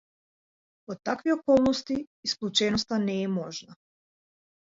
[0.91, 1.97] Во такви околности
[2.29, 3.77] исклученоста не е можна.